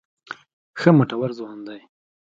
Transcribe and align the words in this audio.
ښه 0.79 0.89
مټور 0.97 1.29
ځوان 1.39 1.59
دی. 1.67 1.79